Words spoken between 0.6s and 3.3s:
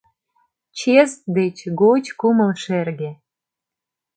Чес деч гоч кумыл шерге...